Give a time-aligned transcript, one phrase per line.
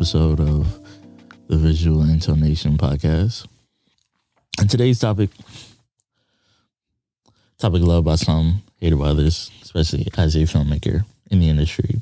[0.00, 0.80] episode of
[1.48, 3.46] the Visual Intonation Podcast.
[4.58, 5.28] And today's topic,
[7.58, 12.00] topic loved by some, hated by others, especially as a filmmaker in the industry.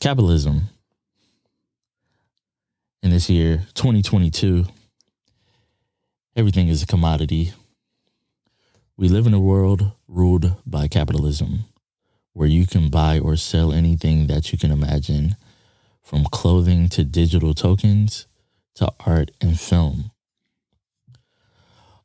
[0.00, 0.62] Capitalism.
[3.02, 4.64] In this year, 2022,
[6.34, 7.52] everything is a commodity.
[8.96, 11.66] We live in a world ruled by capitalism,
[12.32, 15.36] where you can buy or sell anything that you can imagine
[16.12, 18.26] from clothing to digital tokens
[18.74, 20.10] to art and film.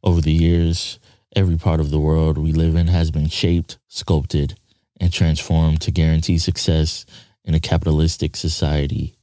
[0.01, 0.97] Over the years,
[1.35, 4.57] every part of the world we live in has been shaped, sculpted,
[4.97, 7.05] and transformed to guarantee success
[7.43, 9.17] in a capitalistic society.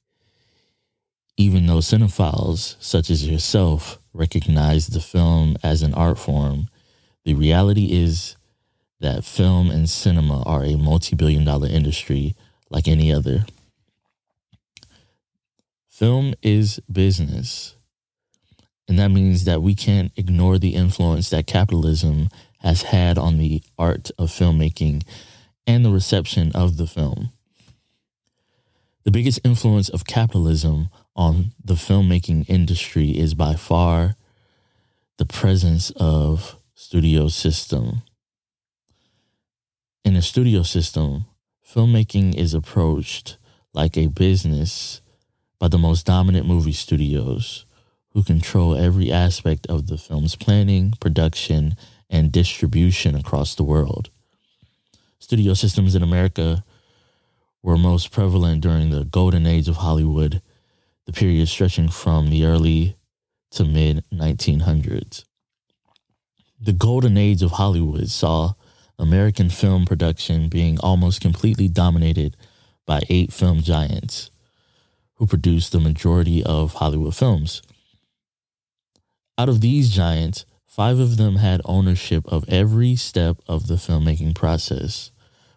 [1.39, 6.69] Even though cinephiles such as yourself recognize the film as an art form,
[7.25, 8.37] the reality is
[9.01, 12.37] that film and cinema are a multi billion dollar industry
[12.69, 13.47] like any other.
[15.95, 17.77] Film is business.
[18.89, 23.63] And that means that we can't ignore the influence that capitalism has had on the
[23.79, 25.05] art of filmmaking
[25.69, 27.31] and the reception of the film.
[29.05, 34.17] The biggest influence of capitalism on the filmmaking industry is by far
[35.19, 38.03] the presence of studio system.
[40.05, 41.27] In a studio system,
[41.65, 43.39] filmmaking is approached
[43.73, 45.01] like a business
[45.59, 47.65] by the most dominant movie studios
[48.11, 51.77] who control every aspect of the film's planning, production,
[52.09, 54.11] and distribution across the world.
[55.19, 56.65] Studio systems in America
[57.63, 60.41] were most prevalent during the golden age of Hollywood,
[61.07, 62.97] the period stretching from the early
[63.51, 65.25] to mid 1900s.
[66.61, 68.53] The golden age of Hollywood saw
[68.99, 72.37] American film production being almost completely dominated
[72.87, 74.31] by eight film giants
[75.17, 77.63] who produced the majority of Hollywood films.
[79.37, 84.35] Out of these giants, five of them had ownership of every step of the filmmaking
[84.35, 85.11] process,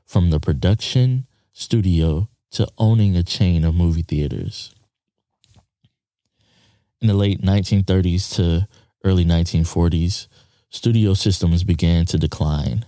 [0.06, 4.74] from the production, studio, to owning a chain of movie theaters.
[7.02, 8.68] In the late 1930s to
[9.04, 10.28] early 1940s,
[10.70, 12.86] studio systems began to decline.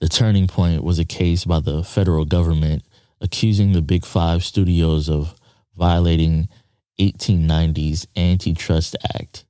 [0.00, 2.84] The turning point was a case by the federal government
[3.20, 5.34] accusing the Big Five studios of
[5.76, 6.48] violating
[6.98, 9.44] 1890's Antitrust Act.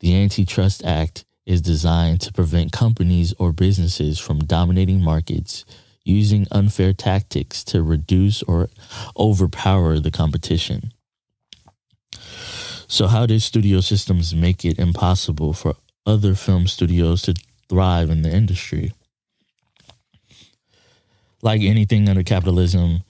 [0.00, 5.64] The Antitrust Act is designed to prevent companies or businesses from dominating markets
[6.04, 8.68] using unfair tactics to reduce or
[9.16, 10.92] overpower the competition.
[12.88, 17.34] So, how did studio systems make it impossible for other film studios to
[17.68, 18.92] thrive in the industry?
[21.40, 23.02] Like anything under capitalism,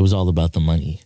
[0.00, 1.02] it was all about the money.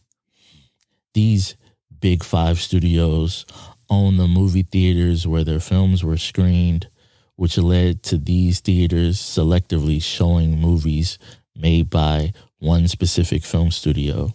[1.15, 1.57] These
[1.99, 3.45] big five studios
[3.91, 6.89] own the movie theaters where their films were screened,
[7.35, 11.19] which led to these theaters selectively showing movies
[11.57, 14.33] made by one specific film studio.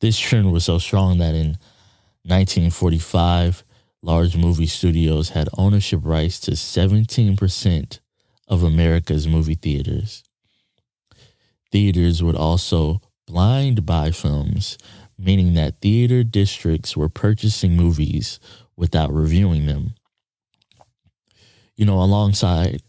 [0.00, 1.58] This trend was so strong that in
[2.22, 3.64] 1945,
[4.00, 7.98] large movie studios had ownership rights to 17%
[8.46, 10.22] of America's movie theaters.
[11.72, 14.78] Theaters would also blind buy films,
[15.18, 18.38] meaning that theater districts were purchasing movies
[18.76, 19.94] without reviewing them.
[21.76, 22.82] You know, alongside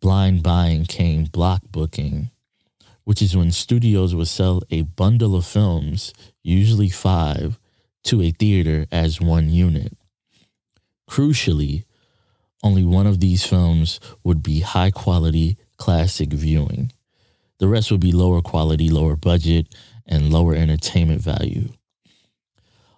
[0.00, 2.30] blind buying came block booking,
[3.04, 6.12] which is when studios would sell a bundle of films,
[6.42, 7.58] usually five,
[8.04, 9.96] to a theater as one unit.
[11.10, 11.84] Crucially,
[12.62, 16.92] only one of these films would be high quality classic viewing.
[17.58, 19.74] The rest would be lower quality, lower budget,
[20.06, 21.70] and lower entertainment value.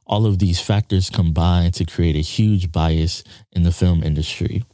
[0.06, 3.22] All of these factors combine to create a huge bias
[3.52, 4.64] in the film industry.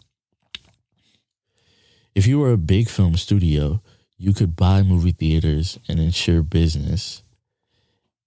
[2.14, 3.82] If you were a big film studio,
[4.16, 7.22] you could buy movie theaters and ensure business.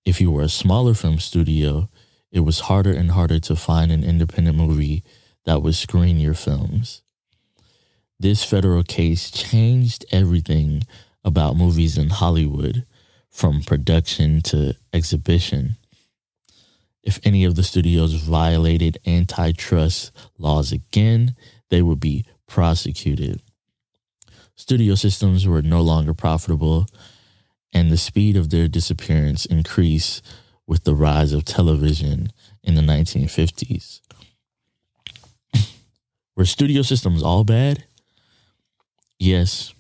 [0.06, 1.89] If you were a smaller film studio,
[2.31, 5.03] it was harder and harder to find an independent movie
[5.45, 7.01] that would screen your films.
[8.19, 10.83] This federal case changed everything
[11.29, 12.85] about movies in Hollywood
[13.29, 15.77] from production to exhibition.
[17.03, 21.35] If any of the studios violated antitrust laws again,
[21.69, 23.41] they would be prosecuted.
[24.55, 26.87] Studio systems were no longer profitable,
[27.71, 30.25] and the speed of their disappearance increased
[30.65, 32.29] with the rise of television
[32.63, 34.01] in the 1950s.
[36.35, 37.85] Were studio systems all bad?
[39.19, 39.73] Yes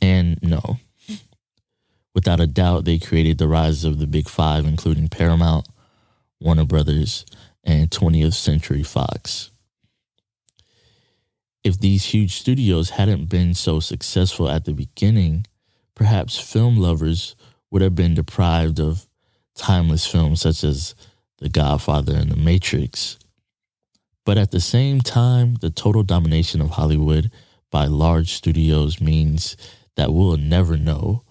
[0.00, 0.78] and no.
[2.20, 5.66] Without a doubt, they created the rise of the Big Five, including Paramount,
[6.38, 7.24] Warner Brothers,
[7.64, 9.50] and 20th Century Fox.
[11.64, 15.46] If these huge studios hadn't been so successful at the beginning,
[15.94, 17.36] perhaps film lovers
[17.70, 19.06] would have been deprived of
[19.54, 20.94] timeless films such as
[21.38, 23.18] The Godfather and The Matrix.
[24.26, 27.30] But at the same time, the total domination of Hollywood
[27.70, 29.56] by large studios means
[29.96, 31.22] that we'll never know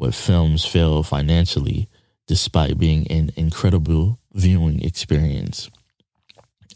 [0.00, 1.86] what films fail financially
[2.26, 5.68] despite being an incredible viewing experience.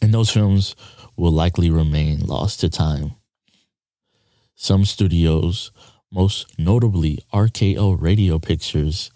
[0.02, 0.76] And those films
[1.16, 3.14] will likely remain lost to time.
[4.56, 5.72] Some studios,
[6.12, 9.10] most notably RKO Radio Pictures,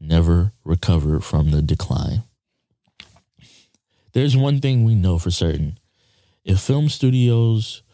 [0.00, 2.24] never recovered from the decline.
[4.14, 5.78] There's one thing we know for certain.
[6.44, 7.84] If film studios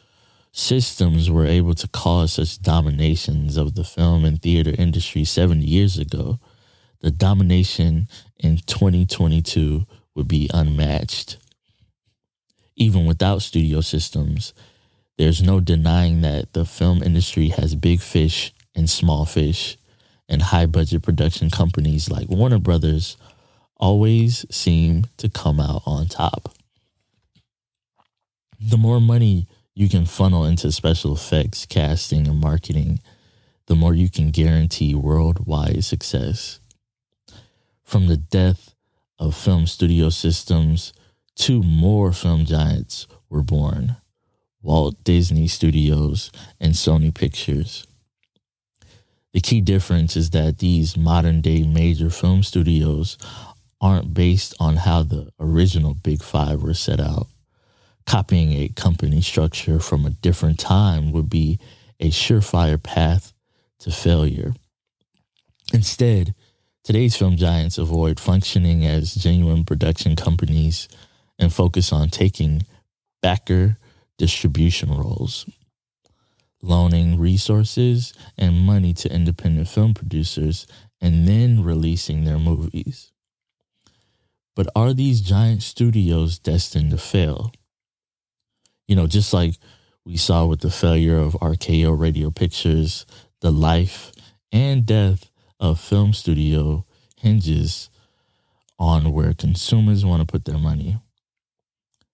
[0.52, 5.98] systems were able to cause such dominations of the film and theater industry 70 years
[5.98, 6.38] ago,
[7.00, 8.08] the domination
[8.38, 11.36] in 2022 would be unmatched.
[12.76, 14.52] Even without studio systems,
[15.18, 19.76] there's no denying that the film industry has big fish and small fish,
[20.28, 23.16] and high budget production companies like Warner Brothers
[23.76, 26.54] always seem to come out on top.
[28.60, 33.00] The more money you can funnel into special effects, casting, and marketing,
[33.66, 36.60] the more you can guarantee worldwide success.
[37.84, 38.74] From the death
[39.18, 40.92] of film studio systems,
[41.36, 43.96] two more film giants were born
[44.62, 46.30] Walt Disney Studios
[46.60, 47.86] and Sony Pictures.
[49.32, 53.16] The key difference is that these modern day major film studios
[53.80, 57.28] aren't based on how the original Big Five were set out.
[58.06, 61.58] Copying a company structure from a different time would be
[62.00, 63.32] a surefire path
[63.78, 64.54] to failure.
[65.72, 66.34] Instead,
[66.82, 70.88] today's film giants avoid functioning as genuine production companies
[71.38, 72.62] and focus on taking
[73.22, 73.78] backer
[74.18, 75.46] distribution roles,
[76.62, 80.66] loaning resources and money to independent film producers,
[81.00, 83.12] and then releasing their movies.
[84.54, 87.52] But are these giant studios destined to fail?
[88.90, 89.54] You know, just like
[90.04, 93.06] we saw with the failure of RKO Radio Pictures,
[93.40, 94.10] the life
[94.50, 96.84] and death of film studio
[97.16, 97.88] hinges
[98.80, 100.98] on where consumers want to put their money.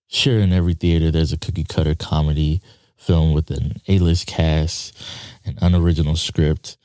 [0.06, 2.60] Sure, in every theater, there's a cookie cutter comedy
[2.98, 4.94] film with an A list cast,
[5.46, 6.76] an unoriginal script,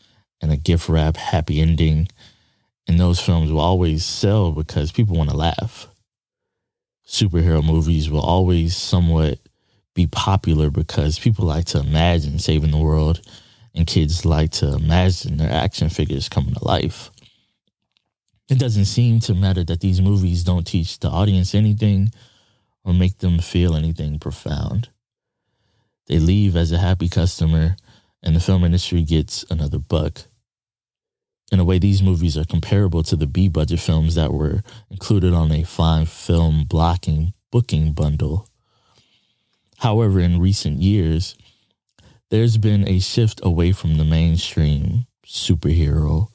[0.41, 2.07] and a gift wrap happy ending
[2.87, 5.89] and those films will always sell because people want to laugh.
[7.05, 9.39] Superhero movies will always somewhat
[9.93, 13.21] be popular because people like to imagine saving the world
[13.75, 17.11] and kids like to imagine their action figures coming to life.
[18.49, 22.11] It doesn't seem to matter that these movies don't teach the audience anything
[22.83, 24.89] or make them feel anything profound.
[26.07, 27.75] They leave as a happy customer
[28.23, 30.25] and the film industry gets another buck
[31.51, 35.33] in a way, these movies are comparable to the B budget films that were included
[35.33, 38.47] on a fine film blocking booking bundle.
[39.81, 41.35] However, in recent years,
[42.29, 46.27] there's been a shift away from the mainstream superhero,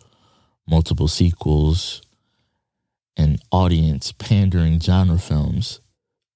[0.67, 2.03] multiple sequels,
[3.17, 5.81] and audience pandering genre films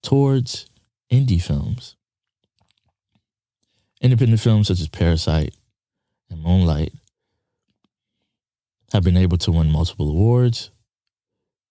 [0.05, 0.67] towards
[1.11, 1.97] indie films.
[4.01, 5.57] Independent films such as Parasite
[6.31, 6.93] and Moonlight
[8.93, 10.71] have been able to win multiple awards,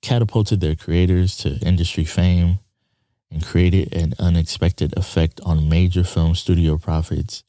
[0.01, 2.59] catapulted their creators to industry fame,
[3.31, 7.43] and created an unexpected effect on major film studio profits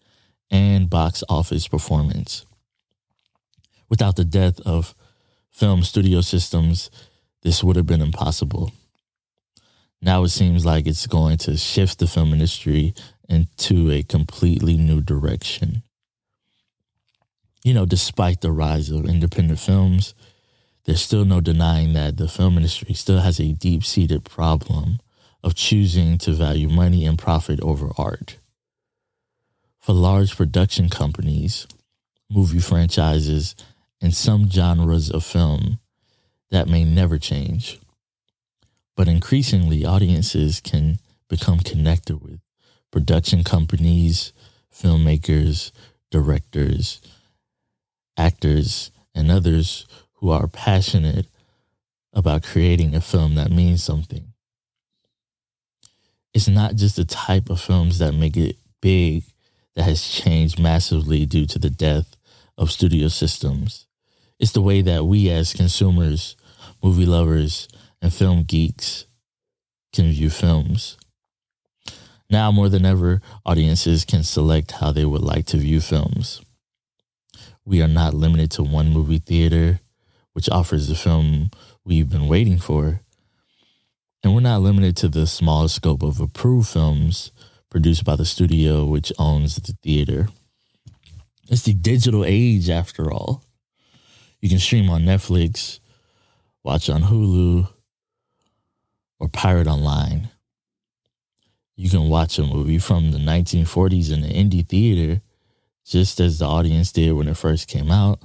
[0.51, 2.45] and box office performance.
[3.89, 4.95] Without the death of
[5.51, 6.91] film studio systems,
[7.43, 8.73] this would have been impossible.
[10.03, 12.95] Now it seems like it's going to shift the film industry
[13.29, 15.83] into a completely new direction
[17.65, 20.15] you know, despite the rise of independent films,
[20.85, 24.99] there's still no denying that the film industry still has a deep seated problem
[25.43, 28.39] of choosing to value money and profit over art.
[29.79, 31.67] For large production companies,
[32.31, 33.57] movie franchises,
[34.01, 35.79] and some genres of film,
[36.51, 37.79] that may never change.
[38.97, 42.41] But increasingly, audiences can become connected with
[42.91, 44.33] production companies,
[44.73, 45.71] filmmakers,
[46.11, 47.01] directors,
[48.17, 51.27] actors, and others who are passionate
[52.13, 54.30] about creating a film that means something.
[56.33, 59.25] It's not just the type of films that make it big
[59.75, 62.17] that has changed massively due to the death
[62.57, 63.87] of studio systems.
[64.39, 66.37] It's the way that we as consumers,
[66.83, 67.69] movie lovers,
[68.01, 69.07] and film geeks
[69.93, 70.97] can view films.
[72.31, 76.41] Now more than ever, audiences can select how they would like to view films.
[77.65, 79.81] We are not limited to one movie theater,
[80.33, 81.51] which offers the film
[81.85, 83.01] we've been waiting for.
[84.23, 87.33] And we're not limited to the small scope of approved films
[87.71, 90.29] produced by the studio which owns the theater.
[91.49, 93.43] It's the digital age, after all.
[94.41, 95.81] You can stream on Netflix,
[96.63, 97.69] watch on Hulu,
[99.19, 100.31] or pirate online.
[101.77, 105.23] You can watch a movie from the 1940s in the indie theater,
[105.87, 108.21] just as the audience did when it first came out.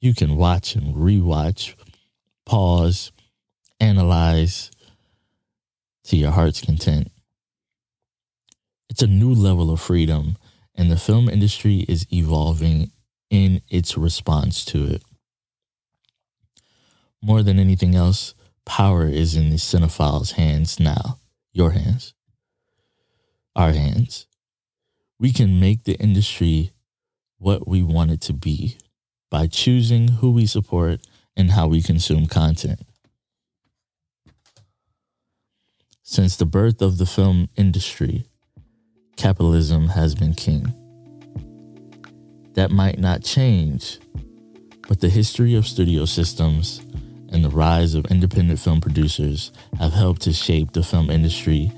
[0.00, 1.74] You can watch and rewatch,
[2.44, 3.12] pause,
[3.80, 4.70] analyze
[6.08, 7.10] to your heart's content.
[8.88, 10.36] It's a new level of freedom
[10.74, 12.92] and the film industry is evolving
[13.30, 15.02] in its response to it.
[17.20, 18.34] More than anything else,
[18.64, 21.18] power is in the cinephiles' hands now.
[21.52, 22.14] Your hands.
[23.56, 24.26] Our hands.
[25.18, 26.70] We can make the industry
[27.38, 28.78] what we want it to be
[29.30, 31.00] by choosing who we support
[31.36, 32.80] and how we consume content.
[36.10, 38.24] Since the birth of the film industry,
[39.18, 40.72] capitalism has been king.
[42.54, 43.98] That might not change,
[44.88, 46.80] but the history of studio systems
[47.28, 51.70] and the rise of independent film producers have helped to shape the film industry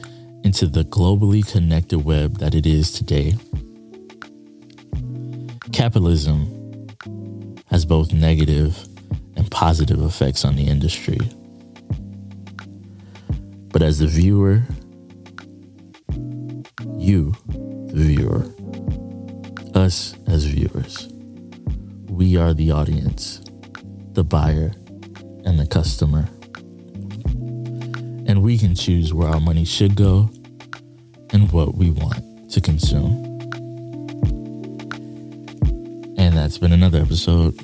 [0.45, 3.35] into the globally connected web that it is today.
[5.73, 6.87] Capitalism
[7.67, 8.79] has both negative
[9.35, 11.19] and positive effects on the industry.
[13.73, 14.63] But as the viewer
[16.99, 18.45] you, the viewer,
[19.75, 21.09] us as viewers.
[22.09, 23.41] We are the audience,
[24.13, 24.73] the buyer,
[25.45, 26.29] and the customer.
[28.27, 30.31] And we can choose where our money should go
[31.33, 33.25] and what we want to consume.
[36.19, 37.59] And that's been another episode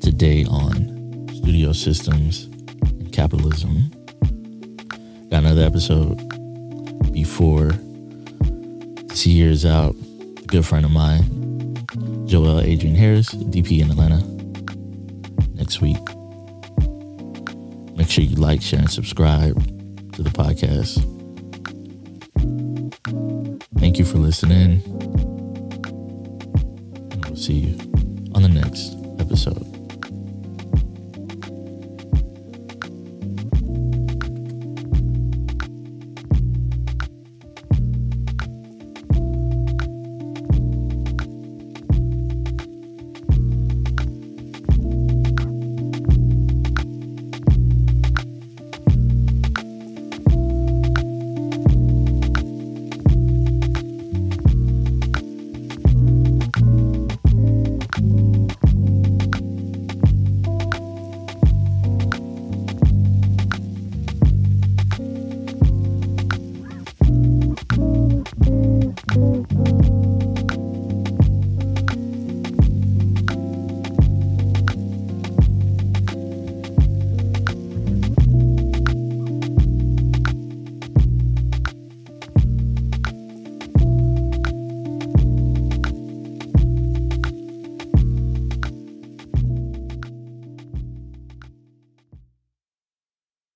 [0.00, 2.44] today on studio systems
[2.82, 3.90] and capitalism.
[5.52, 7.72] Another episode before
[9.08, 9.94] this year's out.
[10.38, 11.76] A good friend of mine,
[12.26, 14.22] Joel Adrian Harris, DP in Atlanta.
[15.54, 15.98] Next week.
[17.98, 19.62] Make sure you like, share, and subscribe
[20.14, 21.02] to the podcast.
[23.78, 24.80] Thank you for listening.
[27.12, 27.78] And we'll see you
[28.34, 29.71] on the next episode.